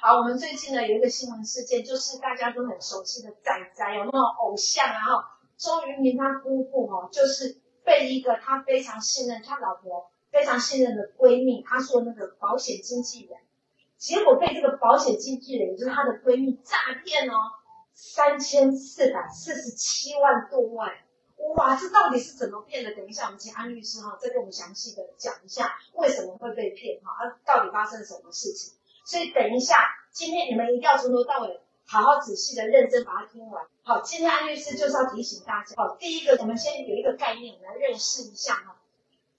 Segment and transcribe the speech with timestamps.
[0.00, 13.40] 好，我们最近呢有一个新闻事件，就是大家都很熟悉的仔仔，有那种偶像啊哈，周渝民他姑姑哈，就是被一个他非常信任，他老婆非常信任的闺蜜，他说那个保险经纪人，
[13.96, 17.34] 结果被这个保险经纪人，就是他的闺蜜诈骗哦，
[17.92, 20.92] 三千四百四十七万多万。
[21.56, 22.94] 哇，这到底是怎么骗的？
[22.94, 28.77] 等一下，我们请安律师哈，再跟我们详细的讲一下为什么会被骗哈，啊，到底发生了什么事情？
[29.08, 29.74] 所以等一下，
[30.12, 33.64] 今天你们一定要从头到尾好好仔细的认真把它听完。
[33.82, 38.76] 好，今天安律师就是要提醒大家，好，第一个，我们先有一个概念，来认识一下哈，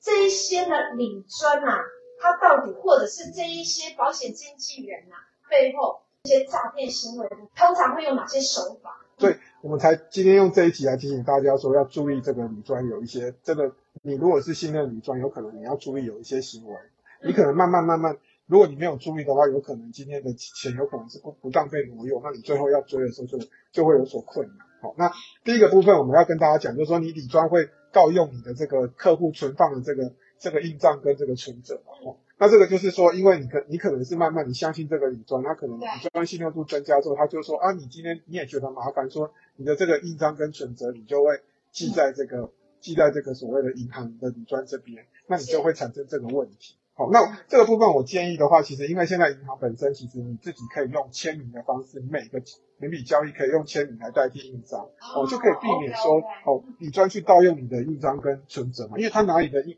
[0.02, 1.84] 这一些呢，理专啊，
[2.20, 5.21] 他到底或者是这一些保险经纪人呐、啊，
[5.52, 9.05] 背后一些诈骗行为，通常会用哪些手法？
[9.20, 16.75] 对，我们才今天用这一集来提醒大家说，要注意这个女专有一些这个，你如果是信任理专，有可能你要注意有一些行为，
[17.22, 18.17] 你可能慢慢慢慢，
[18.49, 23.38] 如果你没有注意的话，有可能今天的钱有可能是不不当被挪用，那你最后要追的时候就
[23.72, 24.58] 就会有所困难。
[24.81, 25.11] 好，那
[25.44, 32.16] 第一个部分我们要跟大家讲，就是说你理专会盗用你的这个客户存放的这个这个印章跟这个存折嘛。
[32.39, 41.39] 那这个就是说，因为你可你可能是慢慢你相信这个理专，他可能理专信任度增加之后，他就说啊，你今天你也觉得麻烦，说你的这个印章跟存折，你就会
[41.72, 46.78] 记在这个、记在这个所谓的银行的理专这边，那你就会产生这个问题。
[47.00, 52.42] 好，那这个部分我建议的话，其实因为现在银行本身其实你自己可以用签名的方式，每个
[52.78, 54.81] 每笔交易可以用签名来代替印章，
[55.16, 59.77] 哦，就可以避免说哦你专去盗用你的印章跟存折嘛，因为他拿你的印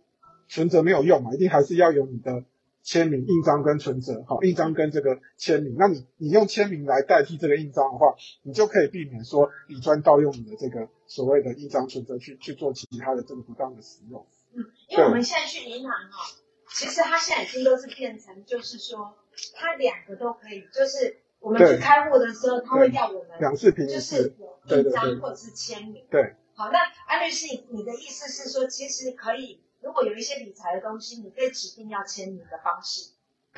[0.49, 2.43] 存折没有用嘛，一定还是要有你的。
[2.83, 14.25] 签名、印章跟存折，好，印章跟这个签名，那你你用签名来代替这个印章的话，你就可以避免说你专盗用你的这个所谓的印章、存折去去做其他的这个不当的使用。
[14.55, 16.25] 嗯，因为我们现在去银行哈，
[16.73, 19.17] 其实它现在已经都是变成，就是说
[19.55, 26.05] 它两个都可以，就是我们去开户的时候，他会要我们两次凭证，就是有印章或者是签名。
[26.09, 29.61] 对，好，那安律师，你的意思是说，其实可以。
[29.81, 33.13] 如果有一些理财的东西，你可以指定要签名的方式，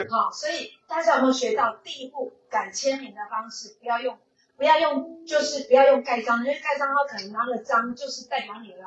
[0.09, 3.75] 好，所以大家有没有学到第一步改签名的方式？
[3.81, 4.17] 不要用，
[4.55, 8.85] 不要用，就是不要用盖章，因为盖章它可能拿了章就是代表你了，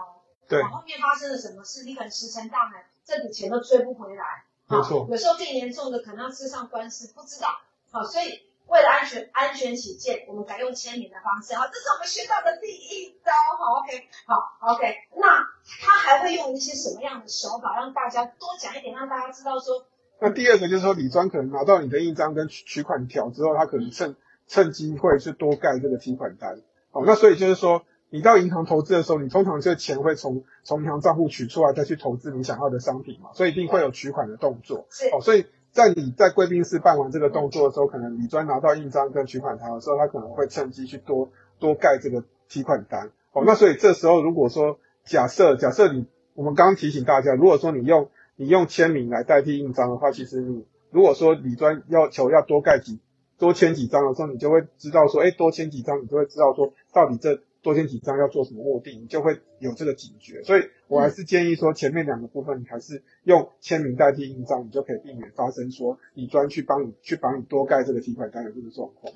[0.49, 7.49] 对，后面发生了什么事，你可能石沉大海，这笔钱都追不回来，没错，有时候更严重的可能要吃上官司，不知道，
[7.91, 8.43] 好，所以。
[8.69, 15.47] 为了安全安全起见，我们改用签名的方式，好，这是我们学到的第一招，好，OK，好，OK，那
[15.81, 19.87] 他还会用一些什么样的手法，让大家多讲一点，让大家知道说。
[20.19, 24.17] 那第二个就是说，李专可能拿到你的印章跟取取款条之后，他可能趁
[24.49, 27.85] 趁机会去多盖这个提款单，好，那所以就是说，
[28.17, 35.45] 你到银行投资的时候，你通常这个钱会从从银行账户取出来，再去投资你想要的商品嘛，所以一定会有取款的动作，是，好，所以。
[35.73, 41.29] 在你在贵宾室办完这个动作的时候，可能李专拿到印章跟取款条的时候，他可能会趁机去多
[41.59, 43.11] 多盖这个提款单。
[43.33, 52.99] 哦，那所以这时候如果说假设假设你我们刚刚提醒大家，如果说你用你用签名来代替印章的话，其实你如果说李专要求要多盖几
[53.37, 57.43] 多签几张的时候，你就会知道说，哎，多签几张，你就会知道说到底这。
[57.67, 60.41] 多签几张要做什么目的，你就会有这个警觉。
[60.45, 69.13] 所以我还是建议说，前面两个部分你还是用签名代替印章，你就可以避免发生说你专去帮你去帮你多盖这个提款单的这个状况。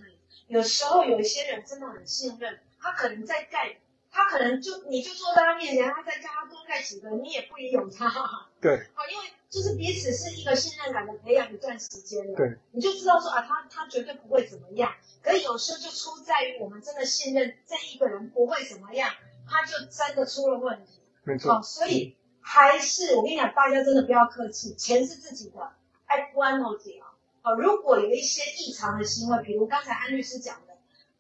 [0.49, 3.77] 有时候有一些人真的很信任，他可能在盖，
[4.11, 8.11] 他可能就你就坐在他面前，他在叫他多盖几个，你也不疑有他。
[8.61, 8.79] 对。
[8.95, 14.93] 好， 因为就是彼此是一个信任感的培养一段时间了，对，你就知道说啊，他他绝对不会怎么样。
[15.23, 19.11] 可是有时候就出在于我们真的信任这一个人不会怎么样，
[19.49, 21.03] 他就真的出了问题。
[21.25, 21.55] 没错。
[21.55, 25.73] 哦，所以还是我跟你讲，大家真的不要客气，钱是自己的，
[26.07, 27.11] 爱关哦姐啊。
[27.43, 30.77] 好，如果有一些异常的行为，比如刚才安律师讲的，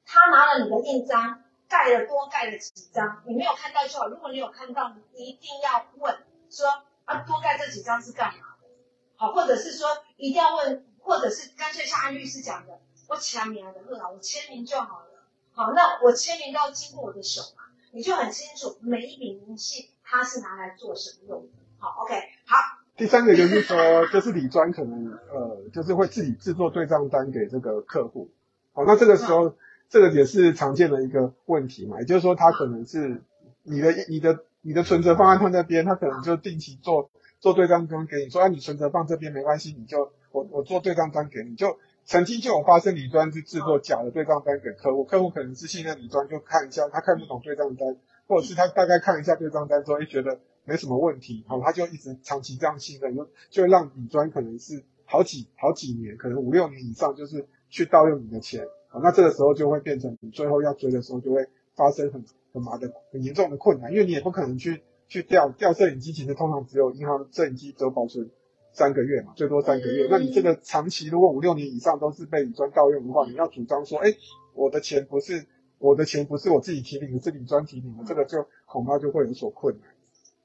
[0.06, 4.06] 他拿了你的印章，盖了多盖了几张，你没有看到就好。
[4.06, 6.16] 如果你有看到，你一定要问
[6.48, 8.68] 说啊，多盖这几张是干嘛的？
[9.16, 12.78] 好，或者是说一定要问，或者是干脆像安律师讲的。
[13.08, 13.74] 我签名的
[14.12, 15.06] 我签名就好了。
[15.52, 21.48] 好，那我签名都要经过我的手嘛，你就很清楚每一笔明细它是拿来做什么用的。
[21.78, 22.14] 好，OK，
[22.46, 22.56] 好。
[22.96, 28.30] 第三个就是说，就是理专可能呃，就是会自己制作对账单给这个客户。
[28.72, 29.56] 好，那这个时候、嗯、
[29.88, 33.24] 这个也是常见的一个问题嘛，也就是说他可能是
[33.64, 41.78] 你的你的你的存折放在他那边，他可能就定期做做对账单给你，说啊你存折放这边没关系，你就我我做对账单给你就。
[42.02, 47.96] 曾经就有发生理专去制作假的对账单给客户，客户可能是信任理专，就看一下他看不懂对账单，
[48.26, 61.46] 或者是他大概看一下对账单之后，哎觉得没什么问题，好，他就一直长期这样信任，就就让理专可能是好几好几年，可能五六年以上，就是去盗用你的钱，好，那这个时候就会变成你最后要追的时候就会
[61.76, 68.30] 发生很很麻的很严重的困难，因为你也不可能去去调调摄影机，其实通常只有银行摄影机只有保存
[68.72, 70.06] 三个月嘛，最多三个月。
[70.10, 74.14] 那你这个长期如果五六年以上都是被理专盗用的话，你要主张说，哎，
[74.54, 75.46] 我的钱不是
[75.78, 79.88] 我的钱不是我自己提领的，是理专提领的，这个就恐怕就会有所困难。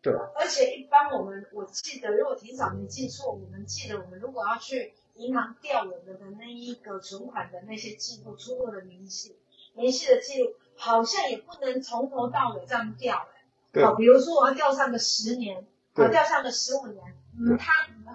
[0.02, 9.36] 对，而且一般我们我记得，如果提早没记错，我们记得我们如果要去银行调我们的那一个存款的那些记录、出入的明细、
[9.74, 13.27] 明细的记录，好像也不能从头到尾这样调。
[13.72, 13.83] 对。
[13.83, 17.72] 好，比如说我要掉上个十年，我调上个十五年，嗯，他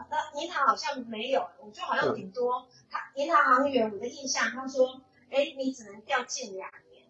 [0.08, 7.04] 那银行好像没有，我就好像顶多他银行行员，我的印象他说，哎，你只能掉近两年，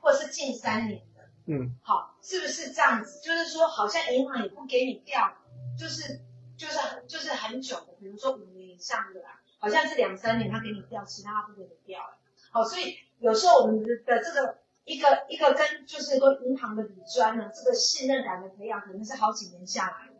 [0.00, 1.28] 或者是近三年的。
[1.46, 3.20] 嗯，好，是不是这样子？
[3.20, 5.32] 就是说，好像银行也不给你调，
[5.78, 6.20] 就是
[6.56, 12.00] 就是就是很久的，比如说五年以上的啦，好像是两三年他给你调，其他他不给你调。
[12.50, 20.14] 好，所以有时候我们的这个一个一个跟就是说银行的理专呢，这个信任感的培养可能是好几年下来的。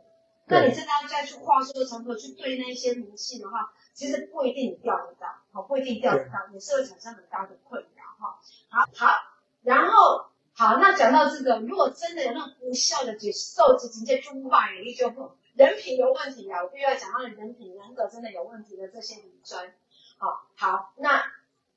[0.46, 8.38] 那你真的要再去话说从头去对那些明细的话，其实不一定你钓得到，好，不一定钓得到，也是会产生很大的困扰哈。
[8.68, 9.12] 好，好，
[9.62, 10.26] 然后。
[10.60, 15.06] 好，那讲到这个，如果真的有那种无效的解受直接中坏的，也就
[15.54, 19.72] 人品有问题啊，我必须要讲到人品人格真的有问题的这些理专。
[20.18, 21.22] 好，好，那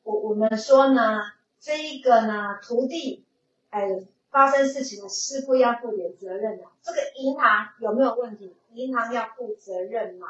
[0.02, 1.22] 我我们说呢，
[1.62, 3.24] 这一个呢，徒弟，
[3.70, 3.88] 哎，
[4.32, 8.56] 发生事情了，师傅要负点责任的，这个银行有没有问题？
[8.74, 10.28] 银行要负责任嘛？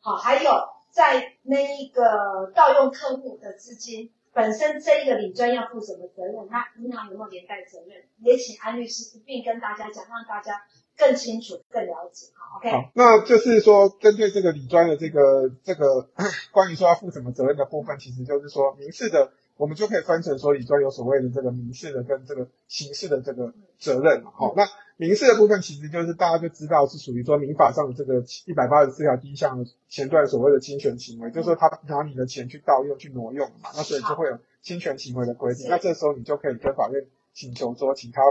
[0.00, 0.50] 好，还有
[0.90, 4.10] 在那一个盗用客户的资金。
[4.32, 6.34] 本身这一个理专要负什么责任？
[6.50, 8.02] 那银行有没有连带责任？
[8.18, 10.60] 也请安律师一并跟大家讲，让大家
[10.96, 12.26] 更清楚、更了解。
[12.34, 12.70] 好，OK。
[12.70, 16.08] 好，那就是说，针对这个理专的这个这个
[16.52, 24.24] 关于说要负什么责任的部分，其实就是说民事的，我们就可以分成说理专有所谓的这个民事的跟这个刑事的这个责任。
[24.24, 24.64] 好，那。
[24.96, 35.66] 民事的部分其实就是大家就知道是属于说民法上的这个一百八十四条第一项的前段所谓的侵权行为，就是说他拿你的钱去盗用、去挪用嘛，那所以就会有侵权行为的规定。
[35.68, 38.22] 那这时候你就可以跟法院请求说，请他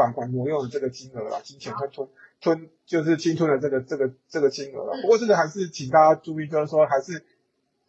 [0.00, 2.08] 返还挪用的这个金额啦，金钱他吞
[2.40, 5.00] 吞就是侵吞的这个这个这个金额了。
[5.02, 7.22] 不过这个还是请大家注意，就是说还是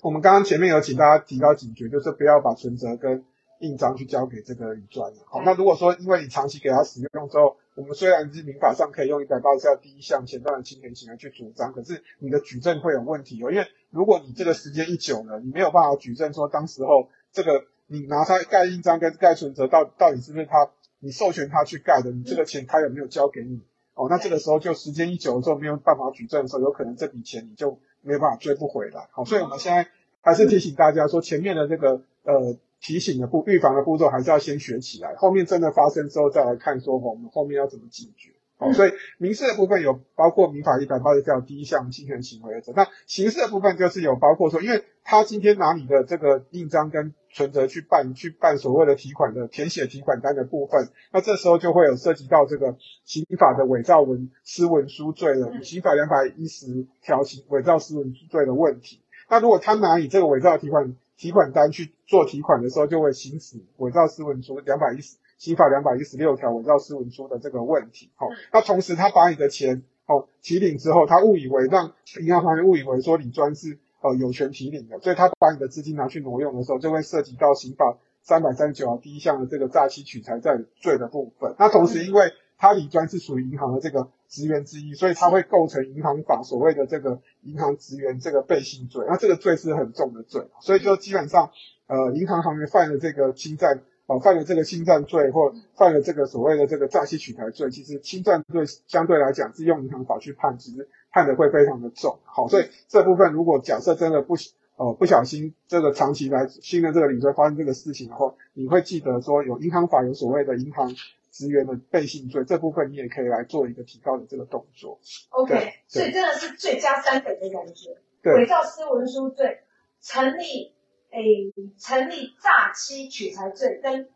[0.01, 3.23] 我们刚刚前面有请大家提高警觉，就是不要把存折跟
[3.59, 5.13] 印章去交给这个乙专。
[5.25, 23.61] 好，那如果说因为你长期给他使用之后，我们虽然是民法上可以用一百八十条第一项前段的侵权行为去主张，可是你的举证会有问题哦，因为如果你这个时间一久了，你没有办法举证说当时候这个你拿他盖印章跟盖存折到到底是不是他你授权他去盖的，你这个钱他有没有交给你
[23.95, 24.07] 哦？
[24.09, 29.09] 那这个时候就时间一久了之后没有办法举证的时候，有可能这笔钱你就没有办法追不回来。
[29.11, 29.89] 好，所以我们现在
[30.21, 32.57] 还是提醒大家说，前面的这个呃。
[32.83, 38.31] 提醒的步预防的步骤还是要先学起来，后面真的发生之后再来看说我们后面要怎么解决。
[38.61, 59.01] 好，所以民事的部分有包括民法一百八十条第一项侵权行为的，那刑事的部分就是有包括说，因为他今天拿你的这个印章跟存折去办去办所谓的提款的填写提款单的部分，那这时候就会有涉及到这个刑法的伪造文私文书罪了，刑法两百一十条刑伪造私文书罪的问题。
[59.27, 68.11] 那如果他拿你这个伪造提款提款单去做提款的时候，就会行使伪造私文书两百一十刑法两百一十六条伪造私文书的这个问题。
[68.13, 81.55] 好，那同时他把你的钱哦提领之后，他误以为让银行方面误以为说你专是呃有权提领的，所以他把你的资金拿去挪用的时候，就会涉及到刑法三百三十九条第一项的这个诈欺取财债罪的部分。
[81.57, 91.49] 那同时因为他李专是属于银行的这个职员之一，所以他会构成银行法所谓的这个银行职员这个背信罪，那这个罪是很重的罪，所以就基本上，
[91.87, 102.19] 呃，银行行员犯了这个侵占，哦、呃，犯了这个侵占罪或犯了这个所谓的这个诈欺取财罪，其实侵占罪相对来讲是用银行法去判，其实判的会非常的重。
[102.25, 104.35] 好，所以这部分如果假设真的不，
[104.77, 110.95] 呃，不小心这个长期来信任这个理专发生这个事情的话，你会记得说有银行法有所谓的银行。
[111.33, 114.99] 职员的背信罪这部分，你也可以来做一个提高的这个动作。
[115.29, 117.95] OK，所以真的是罪加三等的感觉。
[118.21, 119.61] 对，伪造私文书罪，
[120.01, 120.73] 成立
[121.11, 124.09] 诶，成立诈欺取财罪跟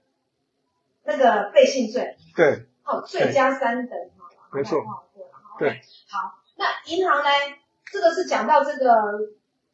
[1.03, 2.17] 那个背信罪。
[2.35, 2.65] 对。
[2.83, 3.97] 哦，罪加三等。
[4.51, 4.83] 没错。
[5.59, 5.81] 对。
[6.09, 7.29] 好，那银行呢？
[7.91, 8.91] 这个是讲到这个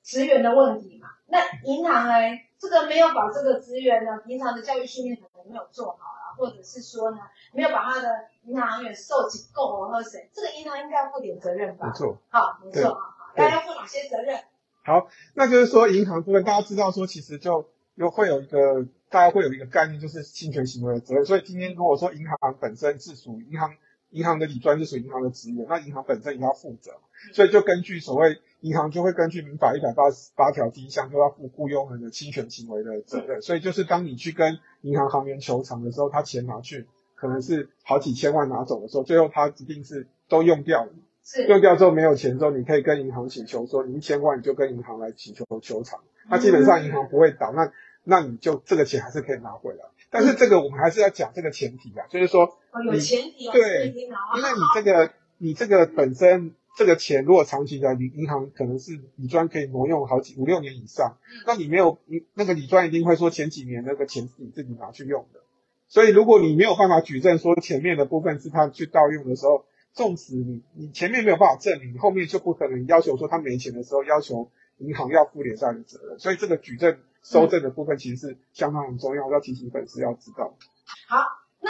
[0.03, 1.09] 职员的问题嘛？
[1.27, 2.13] 那银行呢？
[2.59, 6.17] 这个没有把这个职员呢，平常的教育训练可能没有做好。
[6.37, 7.17] 或者是说呢，
[7.51, 8.07] 没有把他的
[8.43, 11.87] 银行行员受几够和谁，这个银行应该要负点责任吧？
[11.87, 12.97] 没错，好，没错，
[13.35, 14.41] 家要负哪些责任？
[14.83, 21.25] 好，那就是说银行部分，大家知道说，其实就又会有一个大家会有一个概念，就是侵权行为的责任。
[21.25, 23.75] 所以今天如果说银行本身是属于银行，
[24.09, 26.93] 银行的理专是属于银行的职员，那银行本身也要负责。
[27.33, 33.39] 所以就根据所谓银行就会根据民法一百八十八条第一项，就要负雇佣人的侵权行为的责任。
[33.43, 40.91] 所以就是当你去跟银行行员求偿的时候，他钱拿去可能是好几千万拿走的时候，最后他一定是都用掉了。
[41.23, 45.99] 是用掉之后没有钱之后，你可以跟银行请求说，你一千万你就跟银行来请求求偿。
[46.29, 47.71] 那基本上银行不会倒，那
[48.03, 49.85] 那你就这个钱还是可以拿回来。
[50.09, 65.39] 但是这个我们还是要讲这个前提啊，就是说有前提哦，对，因为你这个你这个本身这个钱如果长期的，你银行可能是理专可以挪用好几五六年以上，那你没有你那个理专一定会说前几年那个钱是你自己拿去用的，
[65.87, 69.65] 所以如果你没有办法举证说前面的部分是他去盗用的时候。
[69.93, 80.55] 纵使你你前面没有办法证明，你后面就不可能要求说他没钱的时候要求银行要负连带的责任，所以这个举证收证的部分其实是相当很重要，要提醒粉丝要知道。
[81.07, 81.25] 好，
[81.59, 81.69] 那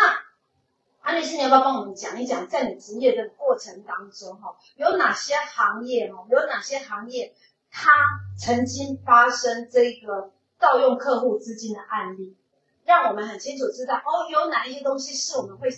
[1.02, 7.34] 安律师你要不要帮我们讲一讲，在你职业的过程当中哈，有哪些行业哈，有哪些行业
[7.72, 7.90] 它
[8.38, 12.38] 曾经发生这个盗用客户资金的案例，
[12.86, 15.70] 让我们很清楚知道哦，有哪一些东西是我们会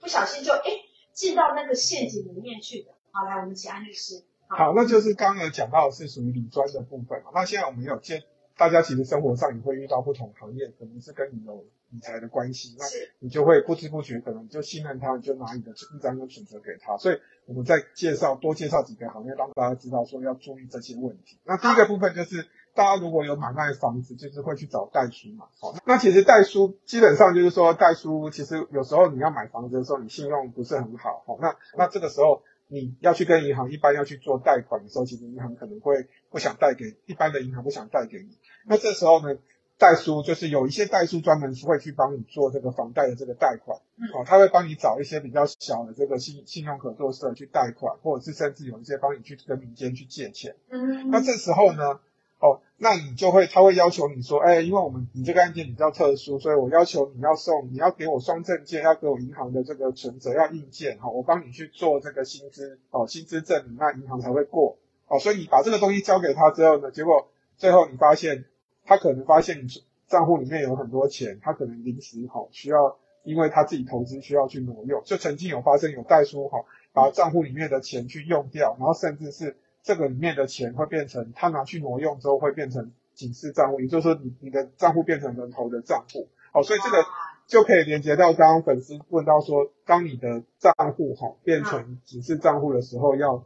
[0.00, 2.90] 不小心就诶进到那个陷阱里面去的。
[3.10, 4.24] 好，来，我们请安律师。
[4.48, 7.22] 好，那就是刚刚有讲到是属于理专的部分。
[7.34, 8.22] 那现在我们有接，
[8.56, 12.84] 大家其实生活上也会遇到不同行业，可能是跟你有理财的关系，那
[13.18, 16.96] 你就会不知不觉可能就信任他，你就拿你的一张跟存折给他。
[16.96, 21.38] 所以我们再介绍多介绍几个行业，让大家知道说要注意这些问题。
[21.44, 22.46] 那第一个部分就是。
[22.74, 25.44] 大家如果有买卖房子，就是会去找代书嘛。
[25.60, 31.22] 好，那其实代书基本上就是说，代书其实有时候你要买房子的时候，你信用不是很好。
[31.26, 38.38] 好，那那这个时候你要去跟银行，一般要去做贷款的时候，其实银行可能会不想贷给一般的银行不想贷给你。
[38.66, 39.38] 那这时候呢，
[39.76, 43.78] 代书就是有一些代书专门是会去帮你做这个房贷的这个贷款。
[44.14, 50.56] 哦，他会帮你找一些比较小的这个信信用合作社去贷款，或者是甚至有一些帮你去跟民间去借钱。
[50.70, 52.00] 嗯，那这时候呢？
[52.42, 68.44] 哦，那你就会，他会要求你说，哎，因为我们你这个案件比较特殊，所以我要求你要送，你要给我双证件，要给我银行的这个存折，要印件，哈，我帮你去做这个薪资，哦，薪资证明，那银行才会过，哦，所以你把这个东西交给他之后呢，结果最后你发现，
[68.84, 69.68] 他可能发现你
[70.08, 79.56] 账户里面有很多钱，他可能临时哈需要，因为他自己投资需要去挪用，就曾经有发生有代书哈，把账户里面的钱去用掉，然后甚至是。
[79.82, 87.04] 这个里面的钱会变成他拿去挪用之后会变成警示账户，也就是说你你的账户变成人头的账户，好，所以这个
[87.48, 93.44] 就可以连接到刚刚粉丝问到说，当你的账户哈变成警示账户的时候要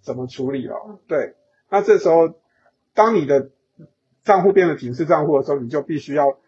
[0.00, 0.98] 怎么处理了？
[1.06, 1.34] 对，
[1.68, 2.34] 那这时候
[2.94, 3.50] 当你的
[4.24, 6.38] 账户变成警示账户的时候，你就必须要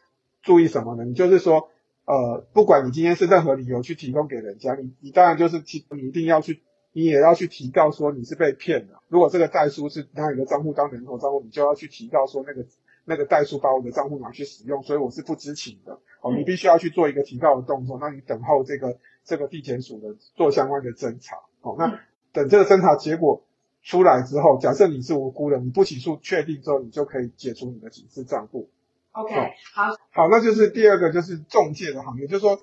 [0.41, 1.05] 注意什么呢？
[1.05, 1.69] 你就是说，
[2.07, 6.63] 呃，不管你今天是任何理由去提供给人家，你你当然就是提你一定要去。
[6.97, 8.95] 你也要去提告说你是被骗的。
[9.09, 12.65] 如果这个代书是拿你的账户当人头账户，你就要去提告说那个
[13.05, 16.01] 那个代书把我的账户拿去使用，所以我是不知情的。
[16.23, 17.99] 哦，你必须要去做一个提告的动作。
[18.01, 21.37] 那你等候这个这个地检署的做相关的侦查。
[21.61, 22.01] 哦，那
[22.33, 23.45] 等这个侦查结果
[23.83, 28.71] 出来之后，假设你是无辜的，你不起诉确定之后，你就可以解除你的警示账户。
[29.13, 29.35] OK，
[29.75, 32.59] 好，好，那就是第二个就是中介的行业，就是说。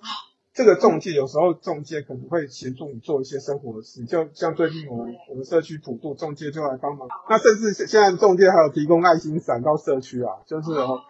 [0.53, 7.07] 这个中介有时候中介可能会协助你做一些生活的事，就像最近我们我们社区普渡中介就来帮忙。
[7.27, 11.01] 那甚至现在中介还有提供爱心伞到社区啊，就是哦，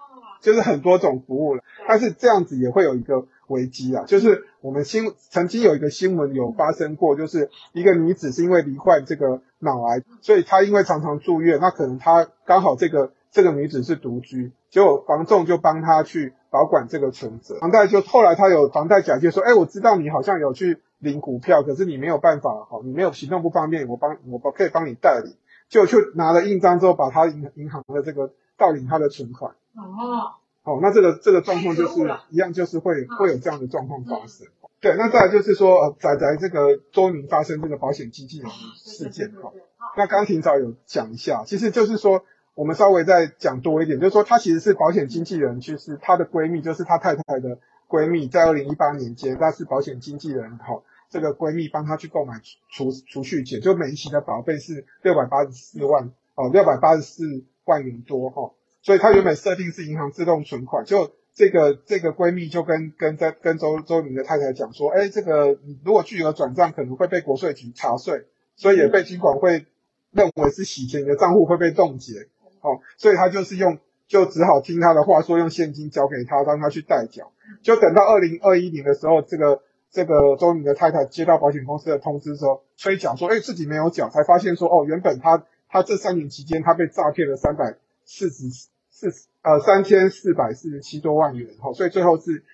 [0.41, 1.63] 就是很多种服务了。
[1.87, 16.33] 但是这样子也会有一个危机啊，就是我们新曾经有一个新闻有发生过，就是一个女子是因为罹患这个脑癌，所以她因为常常住院，那可能她刚好这个这个女子是独居，结果房仲就帮她去。
[16.53, 25.35] 保管这个存折，房贷就后来她有房贷假借说，哎，我知道你好像有去领股票，可是你没有办法，好，你没有行动不方便，我帮我可以帮你代理，
[25.67, 29.55] 就去拿了印章之后，把他银银行的这个盗领他的存款。
[29.75, 34.45] 哦，好，那这个这个状况就是一样，就是会会有这样的状况发生。
[34.79, 39.51] 对，那再来就是说，呃，仔仔这个周明发生这个保险经纪人事件，哈，
[39.97, 42.23] 那刚廷早有讲一下，其实就是说。
[42.55, 47.57] 我们稍微再讲多一点，就是说，她其实是保险经纪人，就是她的闺蜜，就是她太太的
[47.87, 57.23] 闺蜜，在二零一八年间，她是保险经纪人，好，这个闺蜜帮她去购买储储蓄险，就每一期的保费是六百八十四万，哦，六百八十四
[57.65, 69.65] 万元多，哈，所以她原本设定是银行自动存款，就这个这个闺蜜就跟跟在跟周周明的太太讲说，哎，这个如果巨额转账可能会被国税局查税，所以也被金管会
[70.11, 72.27] 认为是洗钱，你的账户会被冻结。
[72.63, 73.77] 哦，所以他就是用
[74.07, 77.31] 就只好听他的话，说用现金交给他，让他去代缴。
[77.61, 88.45] 就等到二零二一年的时候，这个这个周明的太太接到保险公司的通知时候，催缴说，哎，自己没有缴，才发现说，哦，原本他他这三年期间他被诈骗了三百四十
[88.89, 92.45] 四呃三千四百四十七多万元，哈，所以最后是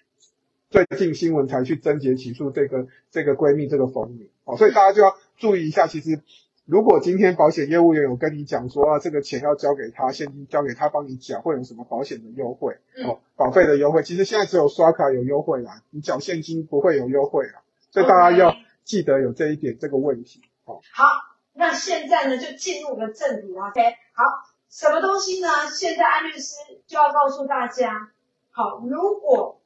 [0.72, 6.22] 最近新闻才去侦结起诉这个这个闺蜜这个冯女，哦，所以大家就要注意一下，其实。
[6.70, 12.78] 如果今天保险业务员有跟你讲说啊，这个钱要交给他，现金交给他帮你缴，会有什么保险的优惠？
[13.04, 20.44] 哦，保费的优惠，其实现在只有刷卡有优惠啦，你缴现金不会有优惠啦，所以大家要记得有这一点这个问题。
[20.66, 21.06] 哦，好，
[21.54, 23.64] 那现在呢就进入了正题了。
[23.70, 23.82] OK，
[24.14, 24.24] 好，
[24.70, 25.48] 什么东西呢？
[25.74, 26.54] 现在安律师
[26.86, 28.12] 就要告诉大家，
[28.52, 29.60] 好，如果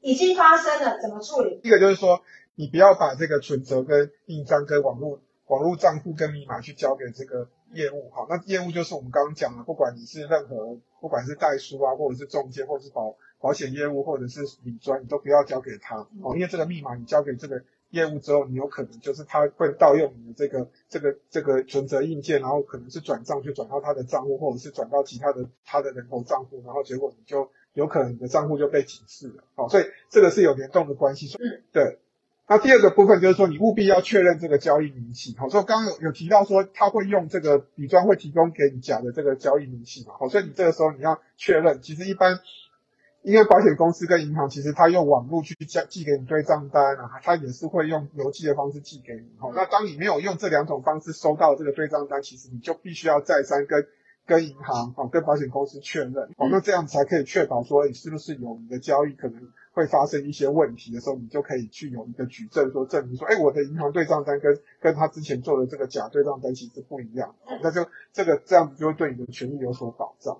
[0.00, 1.60] 已经发生了，怎么处理？
[1.62, 2.22] 第一个就是说，
[2.54, 5.20] 你不要把这个存折跟印章跟网络。
[5.46, 32.00] 网络账户跟密码去交给这个业务，好，那业务就是我们刚刚讲的，不管你是任何，不管是代书啊，或者是中介，或者是保保险业务，或者是理专，你都不要交给他，哦，因为这个密码你交给这个业务之后，你有可能就是他会盗用你的这个这个这个存折硬件，然后可能是转账就转到他的账户，或者是转到其他的他的人头账户，然后结果你就有可能你的账户就被警示了，好，所以这个是有联动的关系，嗯，对。
[32.48, 35.34] 那第二个部分就是说，你务必要确认这个交易明细。
[35.36, 40.14] 好，所以刚刚有有提到说，他会用这个理专会提供给你假的这个交易明细嘛。
[40.16, 41.80] 好，所以你这个时候你要确认。
[41.82, 42.38] 其实一般，
[43.22, 49.26] 因为保险公司跟银行其实他用网络去寄寄给你对账单啊，他也是会用邮寄的方式寄给你。
[49.38, 53.84] 好，那当你没有用这两种方式收到这个对账单，其实你就必须要再三跟
[54.24, 56.14] 跟银行好跟保险公司确认。
[56.38, 59.50] 好，那这样才可以确保说你是不是有你的交易可能。
[59.76, 70.38] 会发生一些问题的时候，你就可以去有一个举证，说证明说，哎，我的银行对账单跟跟他之前做的这个假对账单其实不一样，那就这个这样子就会对你的权益有所保障。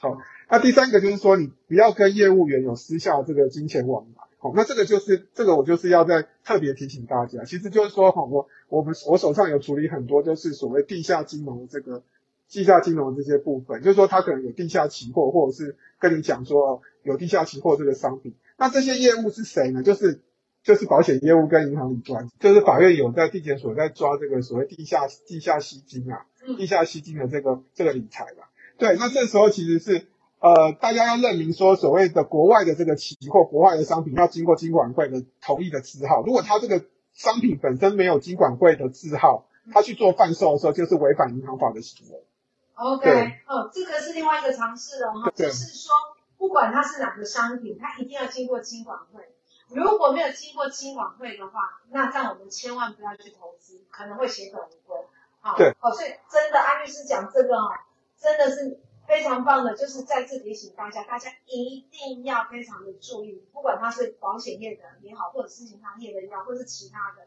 [0.00, 0.18] 好，
[0.50, 4.24] 那第三个就是说，你不要跟业务员有私下这个金钱往来。
[4.38, 12.02] 好，那这个就是这个我就是要再特别提醒大家，其实就是说，哈，我我们我手上有处理很多就是所谓地下金融的这个
[12.48, 18.34] 地下金融的这些部分，就是说他可能有地下期货，或者是跟你讲说有地下期货这个商品。
[18.58, 19.82] 那这些业务是谁呢？
[19.82, 20.22] 就是
[20.62, 26.24] 就是保险业务跟银行理专，就是法院有在地检所在抓这个所谓地下地下吸金啊，
[26.56, 28.50] 地下吸金的这个这个理财吧。
[28.78, 30.06] 对，那这时候其实是
[30.40, 36.22] 呃大家要认明说，所谓的国外的这个期货、国外的商品要经过金管会的同意的字号。
[36.24, 42.24] 如果他这个商品本身没有金管会的字号，他去做贩售的时候，就是违反银行法的行为。
[42.74, 43.08] OK，
[43.46, 45.92] 哦，这个是另外一个尝试了哈，就是说。
[46.38, 49.34] 不管它是哪个商品，它一定要经过金管会。
[49.68, 54.96] 如果没有经过金管会的话，那这样我们千万不要去投资，可能会血本无归。
[55.40, 57.70] 好，对，好，所以真的安律师讲这个哦，
[58.18, 67.26] 真的是非常棒的，就是再次提醒大家，大家一定要非常的注意，不管他是保险业的也好，或者是银行业的也好，或者是其他的，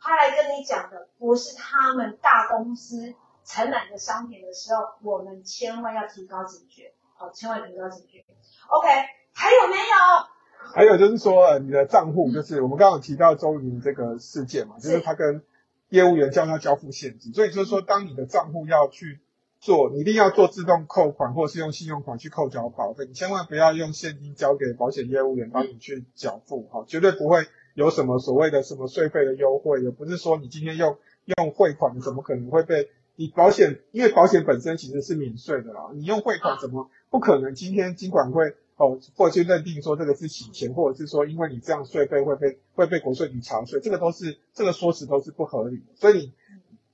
[0.00, 3.14] 他来跟你讲的不是他们大公司
[3.44, 8.22] 承揽的商品的时候，我们千万要提高警觉，好，千万不要进去。
[8.68, 8.88] OK，
[9.32, 10.74] 还有没有？
[10.74, 15.42] 还有就是说，呃，你的账户就是我们刚刚有提到周莹这个事件嘛，就是他跟
[15.88, 19.20] 业务员叫他交付现金，所以就是说，当你的账户要去
[19.58, 30.98] 做，你一定要做自动扣款，或者是用信用卡去扣缴保费，你千万不要用现金交给保险业务员帮你去缴付，哈，绝对不会有什么所谓的什么税费的优惠，也不是说你今天用
[31.38, 33.80] 用汇款，怎么可能会被你保险？
[33.92, 36.90] 因为保险本身其实是免税的啦，你用汇款怎么？
[37.14, 45.94] 不可能，今天金管会哦，或去认定说这个是洗钱，或者是说因为你这样税费会被会被国税局查税，这个都是这个说辞都是不合理的。
[45.94, 46.32] 所以你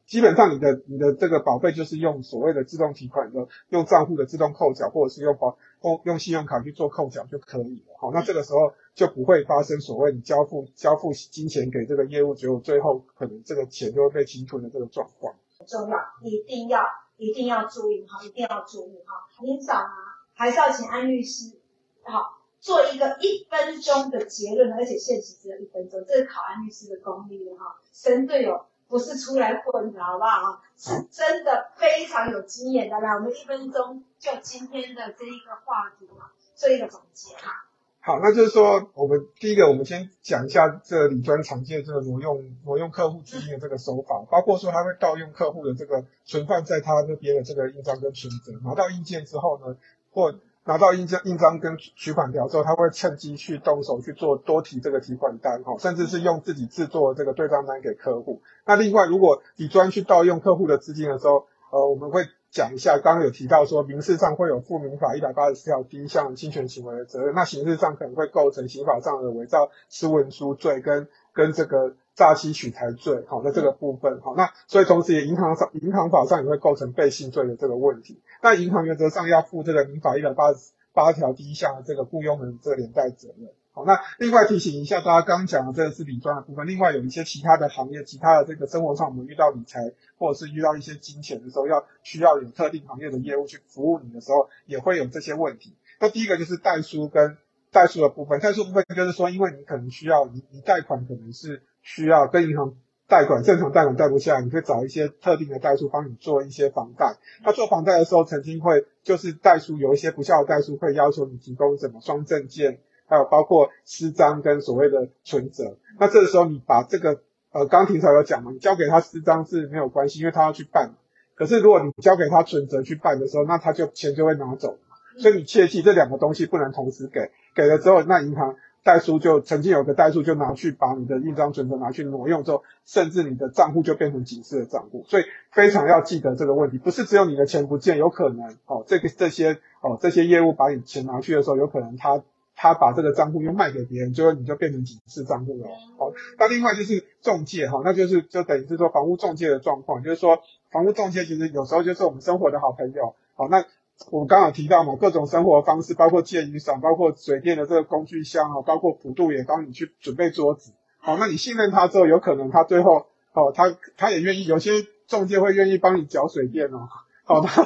[0.05, 7.95] 基本上你的你的这个保费就是用所谓的自动提款的，用账户的自动扣缴，或者是用保用用信用卡去做扣缴就可以了。
[7.99, 15.35] 好，那这个时候就不会发生所谓你交付交付金钱给这个业务，结果最后可能这个钱就会被侵吞的这个状况。
[15.67, 16.83] 重要，一定要
[17.21, 19.93] 一定要注意哈，一定要注意哈，您找啊。
[20.35, 21.61] 还是要请安律师，
[22.03, 27.77] 好，做一个一分钟的结论，而且限时只有一分钟，这是考安律师的功力了哈。
[27.93, 30.63] 神队友不是出来混的，好不好？
[30.79, 32.99] 是真的非常有经验的。
[33.01, 37.67] 来，我们一分钟就今天的这一个话题嘛，做一个总结哈。
[38.03, 49.77] 好，那就是说，我们第一个，我们先讲一下这理专常见的这个挪用挪用客户资金的这个手法，包括说他会盗用客户的这个存放在他那边的这个印章跟存折，拿到印件之后呢，
[50.13, 50.35] 或
[50.65, 58.41] 拿到印章、印章跟取款条之后，他会趁机去动手去做多提这个提款单，哈，甚至是用自己制作这个对账单给客户。
[58.65, 83.51] 那另外，如果理专去盗用客户的资金的时候，呃，我们会讲一下，刚刚有提到说民事上会有附民法一百八十四条第一项侵权行为的责任，那刑事上可能会构成刑法上的伪造私文书罪跟跟这个诈欺取财罪，好，那这个部分，好，那所以同时也银行上银行法上也会构成背信罪的这个问题，那银行原则上要负这个民法一百八十八条第一项的这个雇佣人这个连带责任。
[83.73, 95.77] 好，那另外提醒一下大家，刚刚讲的这个是理专的部分，另外有一些其他的行业，其他的这个生活上我们遇到理财或者是遇到一些金钱的时候，要需要有特定行业的业务去服务你的时候，也会有这些问题。
[96.01, 97.37] 那第一个就是代书跟
[97.71, 102.75] 代书的部分，代书部分就是说，因为你可能需要你你贷款可能是需要跟银行
[103.07, 107.19] 贷款，正常贷款贷不下来，你会找一些特定的代书帮你做一些房贷。
[107.45, 112.81] 他做房贷的时候，曾经会就是代书有一些不肖的代书会要求你提供什么双证件。
[113.11, 117.21] 还有包括私章跟所谓的存折，那这个时候你把这个
[117.53, 120.93] 呃，刚庭长有讲嘛，你交给他私章是没有关系，因为他要去办。
[121.35, 124.79] 可是如果你交给他存折去办的时候，那他就钱就会拿走。
[125.19, 135.05] 所以你切记这两个东西不能同时给，给了之后，那银行代书就曾经有个代书就拿去把你的印章存折拿去挪用之后，甚至你的账户就变成警示的账户。
[135.09, 142.23] 所以非常要记得这个问题，不是只有你的钱不见，有可能哦，这个这些哦这些业务把你钱拿去的时候，有可能他。
[142.63, 145.67] 他把这个账户又卖给别人，最后你就变成警示账户了。
[145.99, 153.15] 好，那另外就是中介哈，那就是就等于是说房屋中介的状况，就是说房屋中介其实有时候就是我们生活的好朋友。
[153.35, 153.65] 好，那
[154.11, 160.73] 我们刚好提到嘛，各种生活方式，包括借雨伞，包括水电的这个工具箱啊，包括普渡也帮你去准备桌子。
[160.99, 164.73] 好，那你信任他之后，有可能他最后哦，他他也愿意，有些
[165.07, 166.89] 中介会愿意帮你缴水电哦。
[167.31, 167.63] 好，他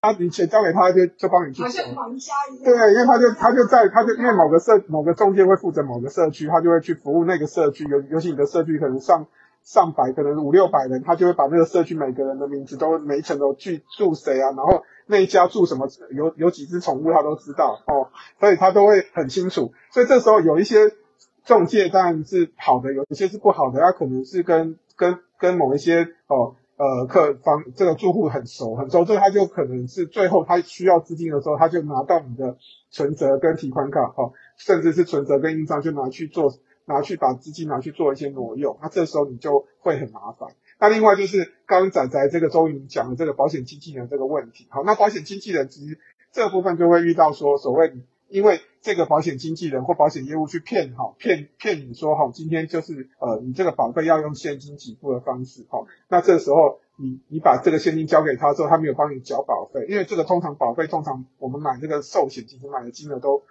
[0.00, 2.64] 他你钱交给他就就帮你去，好像房家一样。
[2.64, 7.84] 对，因为他就他就在他就因为某个社某个中介会负责某个社区，他就会去服务那个社区。
[7.88, 9.26] 尤尤其你的社区可能上
[9.64, 19.72] 上百，可能五六百人，他就会把那个社区每个人的名字都每一层都去住谁啊，然后那一家住什么，有有几只宠物他都知道哦，所以他都会很清楚。
[19.90, 20.92] 所以这时候有一些
[21.44, 26.54] 中介当然是好的，有一些是不好的，他可能是跟跟跟某一些哦。
[26.78, 32.56] 呃，客房这个住户很熟很熟，所以他就可能是最后他需要资金的时候，他就拿到你的
[32.88, 40.50] 存折跟提款卡，哈、哦，甚至是存折跟印章就拿去做，拿去把资金拿去做一些挪用，那这时候你就会很麻烦。
[40.78, 45.98] 那另外就是刚仔仔这个周云讲的这个保险经纪人这个问题，好，那保险经纪人其实
[46.30, 47.92] 这部分就会遇到说所谓
[48.28, 63.42] 因为这个保险经纪人或保险业务去骗哈骗骗你说哈，今天就是呃你这个保费要用现金给付的方式哈，那这时候你你把这个现金交给他之后，他没有帮你缴保费，因为这个通常保费通常我们买这个寿险其实买的金额都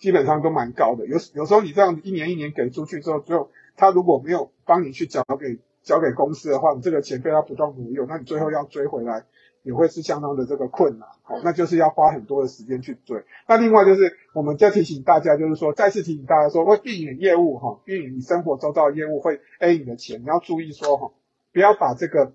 [0.00, 9.26] 基本上都蛮高的，有有时候你这样一年一年给出去之后，最后他如果没有帮你去缴给交给公司的话，你这个钱被他不断挪用，那你最后要追回来。
[9.62, 13.24] 也会是相当的这个困难，好，那就是要花很多的时间去追。
[13.46, 21.12] 那另外就是，我们再提醒大家，就是说，再次提醒大家说，为避免业务哈，避免你生活周遭的业务会 A 你的钱，你要注意说哈，
[21.52, 22.32] 不要把这个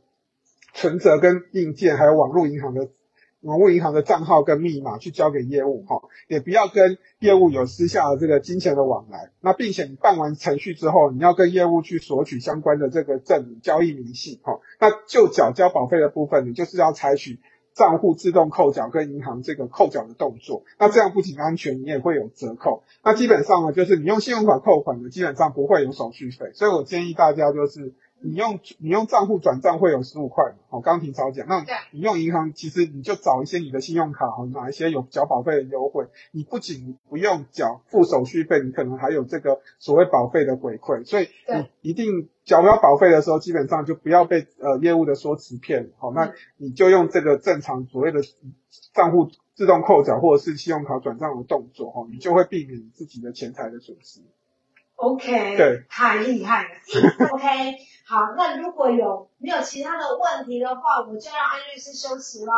[0.74, 2.90] 存折跟硬件还有网络银行的。
[3.45, 9.29] 网络银行的账号跟密码去交给业务哈，也不要跟业务有私下的这个金钱的往来。
[9.39, 14.60] 那并且你办完程序之后，你要跟业务去索取相关的这个证、交易明细哈。
[14.79, 17.39] 那就缴交保费的部分，你就是要采取
[17.75, 20.63] 账户自动扣缴跟银行这个扣缴的动作。
[20.79, 22.84] 那这样不仅安全，你也会有折扣。
[23.03, 26.51] 那基本上呢，就是你用信用卡扣款的，基本上不会有手续费。
[26.55, 27.93] 所以我建议大家就是。
[28.26, 30.58] 你用你用账户转账会有十五块嘛？
[30.70, 36.08] 好，刚刚听曹讲，那你用银行，其实你就找一些你的信用卡，哈，哪一些有缴保费的优惠？
[36.32, 41.06] 你不仅不用缴付手续费，你可能还有这个所谓保费的回馈。
[41.06, 45.92] 所以你一定缴不了保费的时候，基本上就不要被呃业务的说辞骗。
[45.98, 48.22] 好，那你就用这个正常所谓的
[48.94, 54.22] 账户自动扣缴或者是信用卡转账的动作，哈，你就会避免自己的钱财的损失。
[54.95, 56.69] OK，对，太厉害了。
[57.34, 57.77] OK，
[58.08, 62.53] 好，那如果有没有其他的问题的话，我就让安律师休息喽。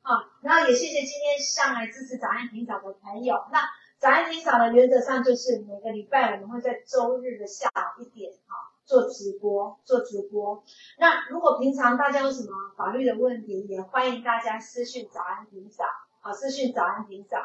[0.00, 3.34] 好，然后也谢谢今天上来支持早安霆嫂的朋友。
[3.50, 3.60] 那
[3.98, 7.68] 早安霆嫂的原则上就是每个礼拜我们会在周日的下
[7.98, 10.62] 午一点，哈，做直播，做直播。
[10.98, 15.84] 那如果平常大家有什么法律的问题，也欢迎大家私讯早安霆嫂，
[16.20, 17.38] 好，私讯早安霆嫂，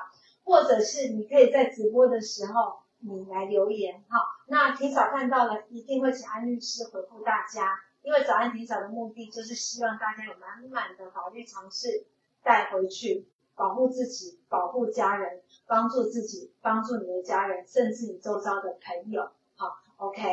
[0.44, 2.80] 或者是你可以在直播的时候。
[3.00, 7.80] 你来留言哈，那提早看到了，一定会请安律师回复大家。
[8.02, 12.06] 因为早安提早的目的就是希望大家有满满的法律常识
[12.42, 19.30] 带回去，保护自己，保护家人，帮助自己，帮助你的家人，甚至你周遭的朋友。
[19.56, 20.22] 好，OK。